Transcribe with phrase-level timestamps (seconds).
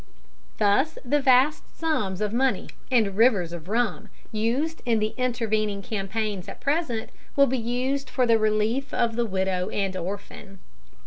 [0.57, 6.47] Thus the vast sums of money and rivers of rum used in the intervening campaigns
[6.47, 10.57] at present will be used for the relief of the widow and orphan.